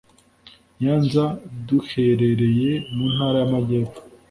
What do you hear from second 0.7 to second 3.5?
Nyanza duherereye mu Ntara y